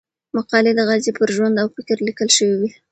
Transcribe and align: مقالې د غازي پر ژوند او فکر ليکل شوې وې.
مقالې 0.35 0.71
د 0.75 0.79
غازي 0.89 1.11
پر 1.17 1.29
ژوند 1.35 1.55
او 1.61 1.67
فکر 1.75 1.97
ليکل 2.07 2.29
شوې 2.37 2.55
وې. 2.59 2.69